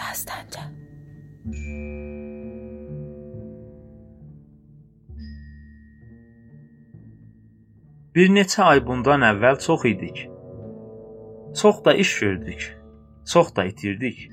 [0.00, 0.62] Dastanca.
[8.14, 10.26] Bir neçə ay bundan əvvəl çox idik.
[11.60, 12.76] Çox da iş gördük.
[13.32, 14.28] Çox da itirdik.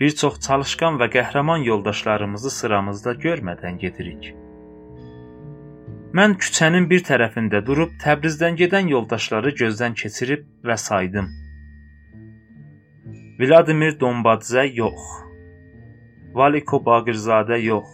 [0.00, 4.32] Bir çox çalışqan və qəhrəman yoldaşlarımızı sıramızda görmədən gedirik.
[6.18, 11.28] Mən küçənin bir tərəfində durub Təbrizdən gedən yoldaşları gözdən keçirib və saydım.
[13.40, 15.00] Vladimir Dombadze yox.
[16.34, 17.86] Valiko Baqirzadə yox.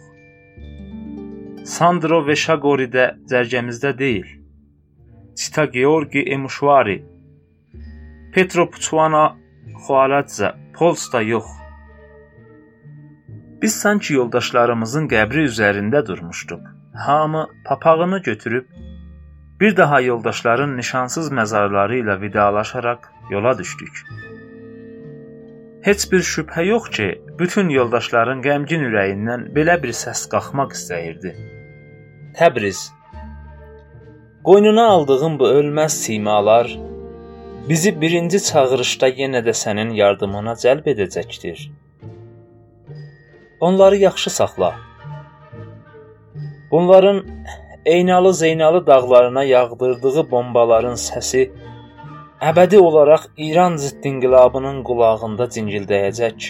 [1.73, 4.27] Sandro Veşagori də cərgəmizdə deyil.
[5.39, 6.97] Çita Georgi Emuşvari,
[8.33, 9.23] Petro Puçvana
[9.85, 11.47] Xualadze, Polsta yox.
[13.61, 16.63] Biz sanki yoldaşlarımızın qəbri üzərində durmuşduq.
[17.07, 18.65] Hamı papağını götürüb
[19.59, 24.03] bir daha yoldaşların nişansız məzarları ilə vidalaşaraq yola düşdük.
[25.87, 27.05] Heç bir şübhə yox ki,
[27.39, 31.29] bütün yoldaşların qəmgin ürəyindən belə bir səs qalxmaq istəyirdi.
[32.35, 32.81] Təbriz
[34.49, 36.73] Qoynuna aldığım bu ölməz simalar
[37.69, 41.63] bizi birinci çağırışda yenə də sənin yardımına cəlb edəcəkdir.
[43.59, 44.73] Onları yaxşı saxla.
[46.71, 47.23] Bunların
[47.85, 51.49] Eynalı Zeynalı dağlarına yağdırdığı bombaların səsi
[52.41, 56.49] əbədi olaraq İran zidd inqilabının qulağında cingildəyəcək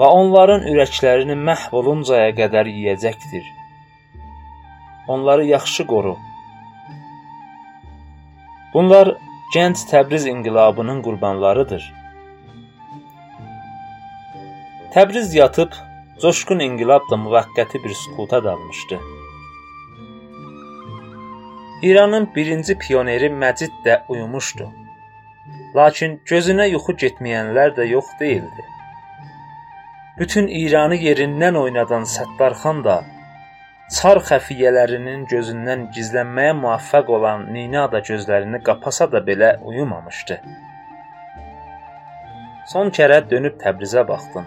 [0.00, 3.44] və onların ürəklərini məhv oluncaya qədər yeyəcəkdir.
[5.08, 6.16] Onları yaxşı qoru.
[8.74, 9.12] Bunlar
[9.54, 11.86] gənc Təbriz inqilabının qurbanlarıdır.
[14.94, 15.70] Təbriz yatıb,
[16.22, 18.98] coşqun inqilab da müvəqqəti bir sükuta dalmışdı.
[21.82, 24.79] İranın birinci pioneri Məcid də uyumuşdu.
[25.76, 28.66] Lakin gözünə yuxu getməyənlər də yox değildi.
[30.18, 32.96] Bütün İranı yerindən oynadan Səttarxan da
[33.90, 40.36] Çar xəfiyyələrinin gözündən gizlənməyə muvaffəq olan Nina da gözlərini qapasa da belə uyumamışdı.
[42.72, 44.46] Son kərə dönüb Təbrizə baxdım.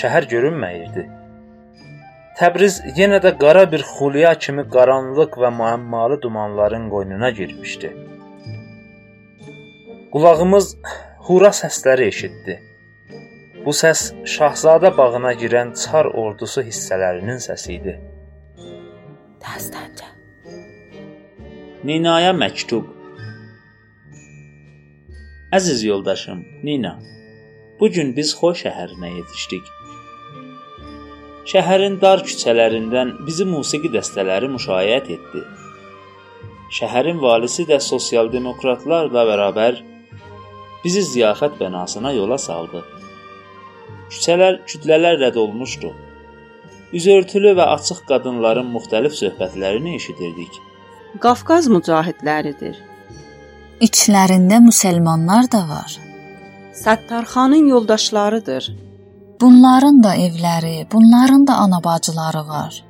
[0.00, 1.08] Şəhər görünməyirdi.
[2.38, 7.90] Təbriz yenə də qara bir xulya kimi qaranlıq və müəmmalı dumanların qoynuna girmişdi.
[10.12, 10.66] Qulağımız
[11.26, 12.54] hura səsləri eşitdi.
[13.64, 17.94] Bu səs Şahzadə bağına girən çar ordusu hissələrinin səsi idi.
[19.44, 20.10] Dastanca.
[21.88, 22.90] Ninaya məktub.
[25.58, 26.92] Əziz yoldaşım, Nina.
[27.80, 29.70] Bu gün biz Xoy şəhərinə yetişdik.
[31.54, 35.42] Şəhərin dar küçələrindən bizi musiqi dəstələri müşayiət etdi.
[36.80, 39.80] Şəhərin valisi də sosial demokratlarla bərabər
[40.84, 42.82] bizi ziyafət bənasına yola saldı.
[44.12, 45.92] Küçələr kütlələrlə dolmuşdu.
[46.92, 50.58] Üzörtülü və açıq qadınların müxtəlif söhbətlərini eşidirdik.
[51.24, 52.76] Qafqaz mücahidləridir.
[53.82, 55.98] İçlərində müsəlmanlar da var.
[56.82, 58.72] Səttarxanın yoldaşlarıdır.
[59.40, 62.84] Bunların da evləri, bunların da ana-bacıları var.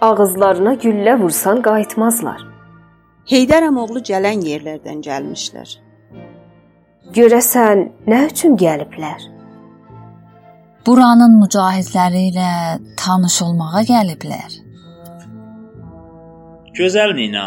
[0.00, 2.40] Ağızlarına güllə vursan qayıtmazlar.
[3.30, 5.76] Heydər əmoğlu gələn yerlərdən gəlmişlər.
[7.14, 9.36] Görəsən nə üçün gəliblər?
[10.86, 12.50] buranın mücahidləri ilə
[13.00, 14.58] tanış olmağa gəliblər.
[16.78, 17.46] Gözəl Nina.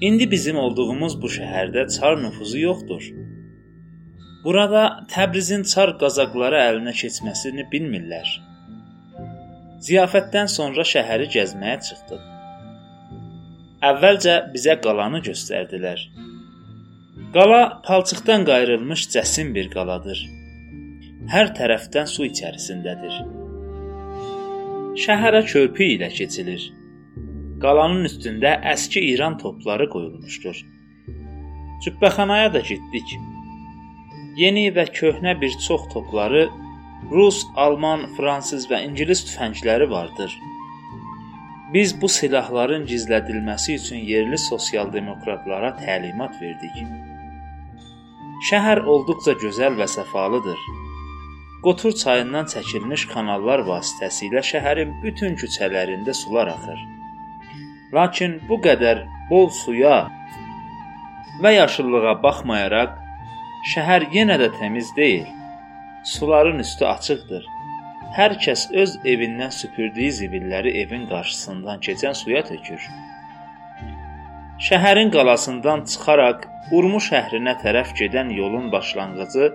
[0.00, 3.08] İndi bizim olduğumuz bu şəhərdə çar nüfuzu yoxdur.
[4.44, 4.82] Burada
[5.14, 8.28] Təbrizin çar qazaqları əlinə keçməsini bilmirlər.
[9.86, 12.22] Ziyafətdən sonra şəhəri gəzməyə çıxdıq.
[13.90, 16.06] Əvvəlcə bizə qalanı göstərdilər.
[17.34, 20.20] Qala palçıqdan qayrılmış cəsim bir qaladır
[21.32, 23.20] hər tərəfdən su içərisindədir.
[25.04, 26.66] Şəhərə körpü ilə keçilir.
[27.62, 30.58] Qalanın üstündə əski İran topları qoyulmuşdur.
[31.84, 33.14] Cübbəxanaya da getdik.
[34.36, 36.48] Yeni və köhnə bir çox topları
[37.12, 40.36] Rus, Alman, fransız və ingilis tüfəngləri vardır.
[41.74, 46.84] Biz bu silahların gizlədilməsi üçün yerli sosial demokratlara təlimat verdik.
[48.44, 50.58] Şəhər olduqca gözəl və səfalıdır.
[51.64, 56.82] Qotur çayından çəkilmiş kanallar vasitəsilə şəhərin bütün küçələrində sular axır.
[57.96, 59.00] Lakin bu qədər
[59.30, 59.94] bol suya
[61.40, 63.00] və yaşıllığa baxmayaraq
[63.72, 65.24] şəhər yenə də təmiz deyil.
[66.12, 67.48] Suların üstü açıqdır.
[68.18, 72.90] Hər kəs öz evindən süpürdüyü zibilləri evin qarşısından keçən suya tökür.
[74.64, 76.44] Şəhərin qalasından çıxaraq
[76.76, 79.48] Urmu şəhrinə tərəf gedən yolun başlanğıcı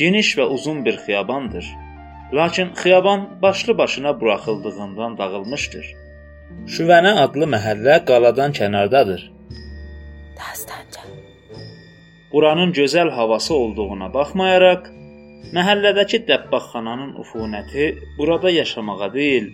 [0.00, 1.66] Geniş və uzun bir xiyabandır.
[2.38, 5.86] Lakin xiyaban başlı başına buraxıldığından dağılmışdır.
[6.74, 9.22] Şüvənə adlı məhəllə qaladan kənardadır.
[10.38, 11.06] Dastanca.
[12.32, 14.90] Buranın gözəl havası olduğuna baxmayaraq,
[15.56, 17.88] məhəllədəki dəbbaqxananın ufunəti
[18.18, 19.50] burada yaşamağa deyil,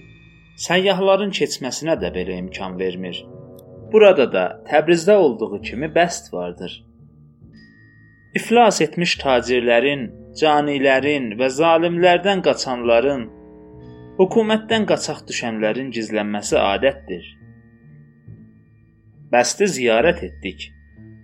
[0.69, 3.25] səyyahların keçməsinə də belə imkan vermir.
[3.95, 6.73] Burada da Təbrizdə olduğu kimi bəst vardır.
[8.35, 10.01] İflas etmiş tacirlərin,
[10.41, 13.23] canilərin və zalimlərdən qaçanların,
[14.19, 17.31] hökumətdən qaçaq düşənlərin gizlənməsi adətdir.
[19.31, 20.67] Bəsti ziyarət etdik.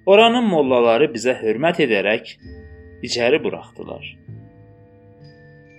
[0.06, 2.36] Oranın mollaları bizə hörmət edərək
[3.02, 4.06] içəri buraxdılar.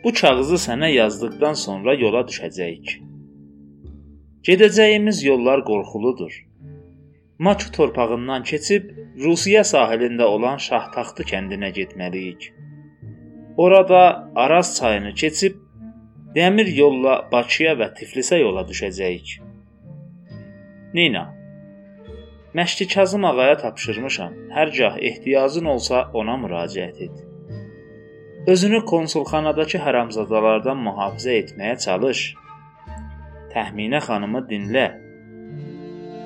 [0.04, 2.96] Bu kağızı sənə yazdıqdan sonra yola düşəcəyik.
[4.44, 6.51] Gedəcəyimiz yollar qorxuludur.
[7.42, 8.90] Maçu torpağından keçib
[9.24, 12.44] Rusiya sahilində olan Şahtaxtı kəndinə getməliyik.
[13.58, 14.02] Orada
[14.44, 15.56] Araz çayını keçib
[16.36, 19.34] dəmir yolla Bakıya və Tiflisə yola düşəcəyik.
[20.94, 21.26] Nina
[22.54, 24.34] Məşki Kazım ağaya tapşırmışam.
[24.54, 27.28] Hər gah ehtiyacın olsa ona müraciət et.
[28.48, 32.28] Özünü konsulxanadakı haramzadalardan mühafizə etməyə çalış.
[33.56, 34.90] Təxminə xanımı dinlə.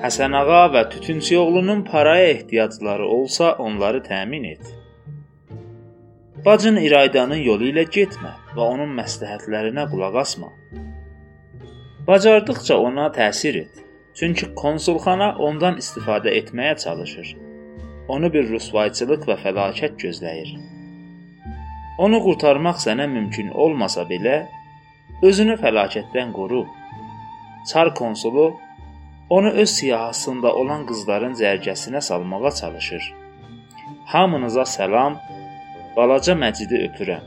[0.04, 4.74] Həsən ağa və Tütüncüoğlunun paraya ehtiyacları olsa, onları təmin et.
[6.46, 10.52] Bacın İraydanın yolu ilə getmə və onun məsləhətlərinə qulaq asma.
[12.08, 13.80] Bacardıqca ona təsir et.
[14.20, 17.32] Çünki konsulxana ondan istifadə etməyə çalışır.
[18.08, 20.52] Onu bir rüsvayçılıq və fəlakət gözləyir.
[21.98, 24.38] Onu qurtarmaq sənə mümkün olmasa belə,
[25.24, 26.66] özünü fəlakətdən qoru.
[27.72, 28.46] Çar konsulu
[29.30, 33.14] Onu öz siyahısında olan qızların cərgəsinə salmağa çalışır.
[34.06, 35.18] Hamınıza salam.
[35.98, 37.24] Balaca Məcidi öpürəm.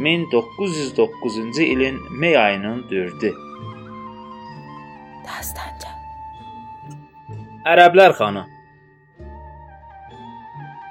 [0.00, 3.32] 1909-cu ilin may ayının 4-ü.
[5.26, 5.90] Dastanca.
[7.72, 8.44] Ərəblər xanı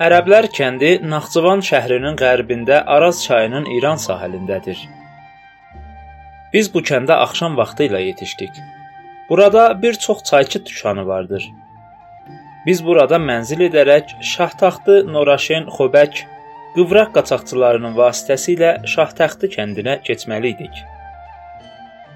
[0.02, 4.80] Ərəblər kəndi Naxçıvan şəhrinin qərbində Araz çayının İran sahilindədir.
[6.54, 8.58] Biz bu kəndə axşam vaxtı ilə yetişdik.
[9.30, 11.52] Burada bir çox çayçı dükanı vardır.
[12.66, 16.24] Biz burada mənzil edərək Şahtaxtı, Noraşen, Xobək,
[16.76, 20.84] qıvraq qaçaqçılarının vasitəsilə Şahtaxtı kəndinə keçməli idik.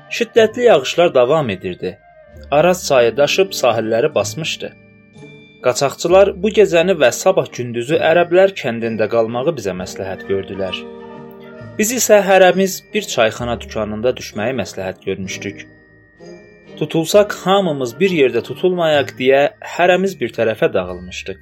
[0.10, 1.98] Şiddətli yağışlar davam edirdi.
[2.52, 4.74] Araz çayı daşıb sahilləri basmışdı.
[5.64, 10.80] Qaçaqçılar bu gecəni və sabah gündüzü ərəblər kəndində qalmağı bizə məsləhət gördülər.
[11.80, 15.68] Biz isə hərəmiz bir çayxana dükanında düşməyi məsləhət görmüşdük.
[16.78, 19.40] Tutulsaq hamımız bir yerdə tutulmayaq deyə
[19.76, 21.40] hərəmiz bir tərəfə dağılmışdıq.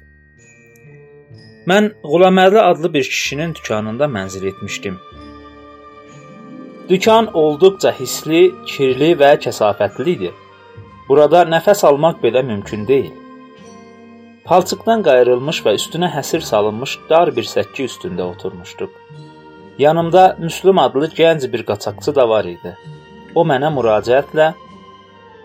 [1.68, 4.96] Mən Qulamərli adlı bir kişinin dükanında mənzil etmişdim.
[6.88, 10.32] Dükan olduqca hisli, kirli və kəsafətli idi.
[11.08, 13.14] Burada nəfəs almaq belə mümkün deyil.
[14.48, 18.92] Palçıqdan qayırılmış və üstünə həsir salınmış dar bir səkki üstündə oturmuşduq.
[19.78, 22.72] Yanımda Müslüm adlı gənc bir qaçaqçı da var idi.
[23.34, 24.54] O mənə müraciətlə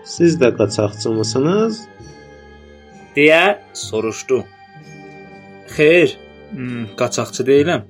[0.04, 1.88] Siz də qaçaqçımısınız?
[3.16, 4.42] deyə soruşdu.
[5.76, 6.16] Xeyr,
[6.52, 7.82] hmm, qaçaqçı deyiləm.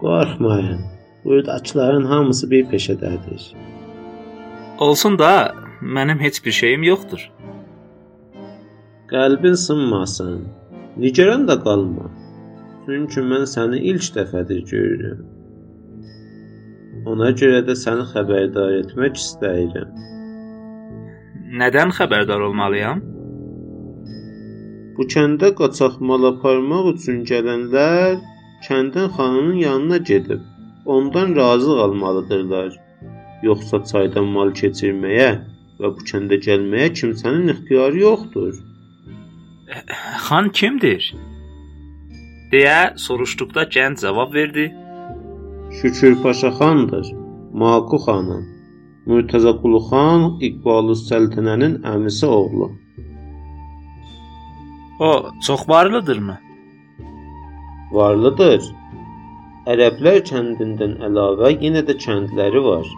[0.00, 0.80] Qorxmayın.
[1.24, 3.42] Buradakıların hamısı bir peşədədir.
[4.78, 7.30] Olsun da, mənim heç bir şeyim yoxdur.
[9.12, 10.48] Qəlbin sınmasın.
[10.96, 12.10] Nigaran da qalma.
[12.86, 15.22] Çünki mən səni ilk dəfədir görürəm.
[17.10, 20.13] Ona görə də səni xəbərdar etmək istəyirəm.
[21.60, 23.02] Nədən xəbərdar olmalıyam?
[24.96, 28.16] Bu kəndə qaçaq mal aparmaq üçün gələnlər
[28.66, 30.42] kəndin xanının yanına gedib
[30.94, 32.70] ondan razı qalmalıdırlar.
[33.48, 35.30] Yoxsa çaydan mal keçirməyə
[35.80, 38.54] və bu kəndə gəlməyə kimsənin ixtiyarı yoxdur.
[40.26, 41.14] Xan kimdir?
[42.54, 44.66] deyə soruşduqda gənc cavab verdi.
[45.78, 47.06] Şükür Paşa xandır.
[47.60, 48.53] Maku xanın.
[49.10, 52.68] Mürtəza Qulu xan İqbalı Səltənənin əmisi oğlu.
[55.08, 55.10] O
[55.46, 56.36] çox varlıdırmı?
[57.96, 58.70] Varlıdır.
[59.74, 62.88] Ərəblər kəndindən əlavə yenə də kəndləri var.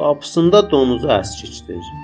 [0.00, 1.94] Qapısında donuzu əskikdir.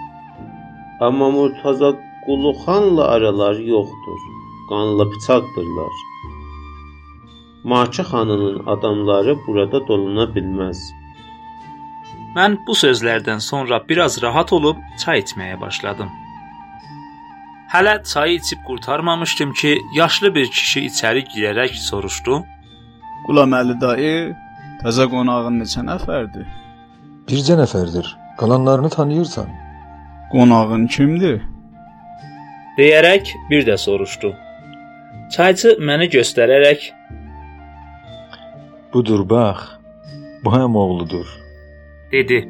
[1.08, 1.90] Amma Murtaza
[2.26, 4.20] Qulu xanla araları yoxdur.
[4.70, 5.94] Qanlı bıçaqdırlar.
[7.64, 10.80] Maki xanının adamları burada doluna bilməz.
[12.36, 16.10] Mən bu sözlərdən sonra biraz rahat olub çay içməyə başladım.
[17.72, 22.42] Hələ çayı içib qurtarmamışdım ki, yaşlı bir kişi içəri girərək soruşdu:
[23.26, 24.34] Qulaməli dayı
[24.82, 26.46] təzə qonağın neçə nəfərdir?
[27.28, 28.06] Bircə nəfərdir.
[28.38, 29.48] Qalanlarını tanıyırsan?
[30.32, 31.40] Qonağın kimdir?
[32.80, 34.30] deyərək bir də soruşdu.
[35.34, 36.90] Çayçı məni göstərərək
[38.92, 39.76] Budur bax.
[40.44, 41.26] Bu həm oğludur.
[42.12, 42.40] Dedi.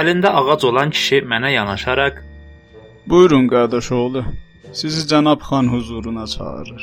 [0.00, 2.22] Əlində ağac olan kişi mənə yanaşaraq
[3.06, 4.24] Buyurun qardaş oğlu.
[4.72, 6.82] Sizi cənab xan huzuruna çağırır.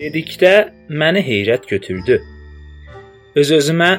[0.00, 0.52] dedikdə
[1.00, 2.18] məni heyrət götürdü.
[3.40, 3.90] Öz-özümə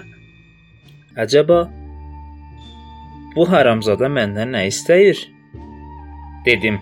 [1.23, 1.57] Əcəba
[3.35, 5.23] bu haramzada məndən nə istəyir?
[6.47, 6.79] dedim.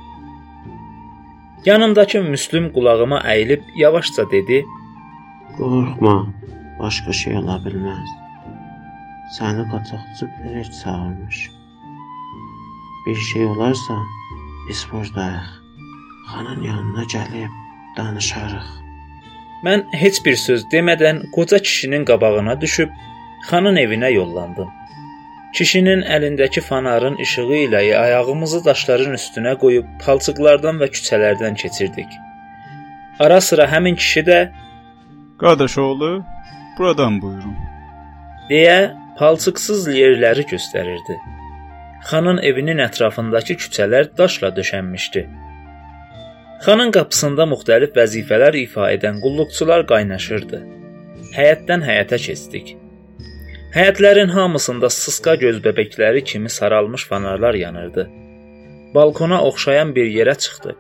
[1.65, 4.65] Yanımdakı Müslüm qulağıma əyilib yavaşca dedi:
[5.58, 6.15] Qorxma,
[6.79, 8.10] başqa şey ola bilməz.
[9.35, 11.51] Səni qaçaqçı Peret çağırmış.
[13.05, 13.93] Bir şey olarsa,
[14.69, 15.49] biz burdayıq.
[16.29, 17.51] Xanın yanına gəlib
[17.97, 18.67] danışarıq.
[19.65, 22.89] Mən heç bir söz demədən qoca kişinin qabağına düşüb
[23.49, 24.69] xanın evinə yollandım.
[25.55, 32.09] Kişinin əlindəki fanarın işığı ilə ayağımızı daşların üstünə qoyub palçıqlardan və küçələrdən keçirdik.
[33.19, 34.39] Ara sıra həmin kişi də
[35.39, 36.23] Qardaş oğlu,
[36.77, 37.55] buradan buyurun.
[38.49, 41.15] deyə palçıqsız yerləri göstərirdi.
[42.10, 45.22] Xanın evinin ətrafındakı küçələr daşla döşənmişdi.
[46.65, 50.60] Xanın qapısında müxtəlif vəzifələr ifa edən qulluqçular qaynaşırdı.
[51.38, 52.75] Həyətdən həyətə keçdik.
[53.75, 58.10] Həyətlərin hamısında sısqa göz bəbəkləri kimi saralmış fanarlar yanırdı.
[58.95, 60.77] Balkona oxşayan bir yerə çıxdıq.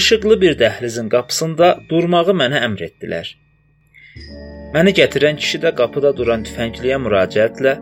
[0.00, 3.36] İşıqlı bir dəhlizin qapısında durmağı mənə əmr etdilər.
[4.74, 7.74] Məni gətirən kişi də qapıda duran tüfəngliyə müraciətlə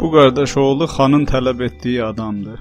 [0.00, 2.60] Bu qardaş oğlu xanın tələb etdiyi adamdır.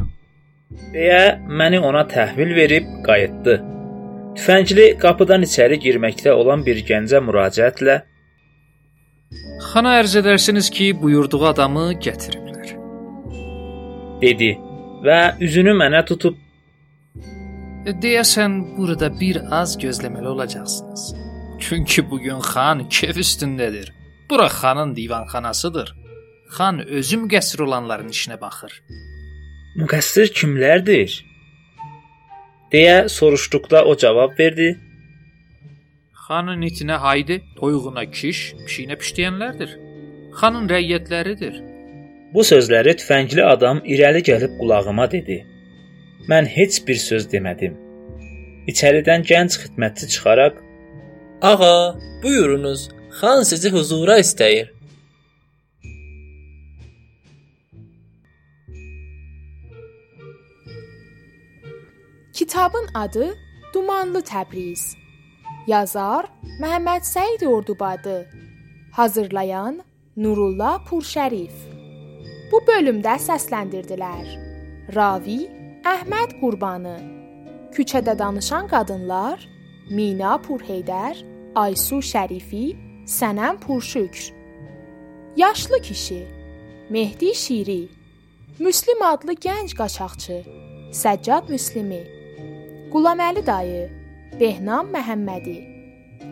[0.95, 1.21] deyə
[1.59, 3.55] məni ona təhvil verib qayıtdı.
[4.37, 7.95] Tüfəngli qapıdan içəri girməkdə olan bir gəncə müraciətlə
[9.69, 12.69] Xana ərz edərsiniz ki, buyurduğu adamı gətiriblər.
[14.21, 14.51] dedi
[15.05, 16.35] və üzünü mənə tutub
[17.87, 21.28] E, Deyəsən burada bir az gözləməli olacaqsınız.
[21.69, 23.87] Çünki bu gün xan kef üstündədir.
[24.29, 25.95] Bura xanın divanxanasıdır.
[26.55, 28.73] Xan özü müqəssir olanların işinə baxır.
[29.79, 31.11] müqəssir kimlərdir?
[32.73, 34.69] deyə soruşduqda o cavab verdi.
[36.25, 39.75] Xanın itinə haydi, toyuğuna kiş, pişiyinə pişləyənlərdir.
[40.39, 41.59] Xanın rəiyyətləridir.
[42.33, 45.37] Bu sözləri tüfəngli adam irəli gəlib qulağıma dedi.
[46.31, 47.77] Mən heç bir söz demədim.
[48.73, 50.57] İçəridən gənc xidmətçi çıxaraq
[51.41, 52.89] Ağa, buyurunuz.
[53.19, 54.73] Xan sizi huzura istəyir.
[62.33, 63.35] Kitabın adı
[63.73, 64.83] Dumanlı Təbriz.
[65.67, 66.25] Yazar
[66.61, 68.27] Məhəmməd Səid Ordubadı.
[68.91, 69.79] Hazırlayan
[70.17, 71.55] Nurullah Purşərif.
[72.51, 74.27] Bu bölümdə səsləndirdilər.
[74.95, 75.39] Ravi
[75.87, 76.97] Əhməd Qurbanı.
[77.71, 79.58] Küçədə danışan qadınlar
[79.89, 81.17] Mina Purheydər,
[81.57, 82.75] Aysu Şərifi,
[83.09, 84.33] Sənəm Purşükr.
[85.35, 86.27] Yaşlı kişi
[86.89, 87.87] Mehdi Şiri.
[88.59, 90.37] Müslim adlı gənc qaçaqçı
[90.93, 92.03] Səccad Müslimi.
[92.93, 93.89] Qulaməli dayı
[94.39, 95.57] Behnam Məhəmmədi.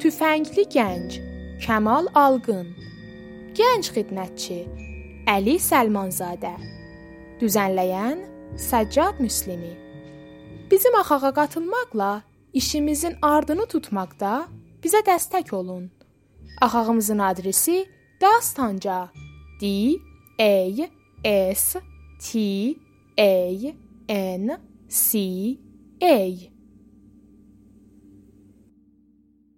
[0.01, 1.17] Tüfəngli gənc
[1.65, 2.69] Kəmal Alqın.
[3.57, 4.61] Gənc xidmətçi
[5.33, 6.53] Əli Səlmanzadə.
[7.41, 8.21] Düzənləyən
[8.69, 9.73] Səccad Müslimi.
[10.71, 12.13] Bizim axağa qatılmaqla
[12.53, 14.47] işimizin ardını tutmaqda
[14.83, 15.91] bizə dəstək olun.
[16.61, 17.85] Axağımızın adresi
[18.21, 19.09] Dastanca.
[19.61, 19.93] D
[20.39, 20.87] A
[21.55, 21.79] S
[22.19, 22.39] T
[23.17, 23.33] A
[24.37, 25.19] N C
[26.01, 26.56] A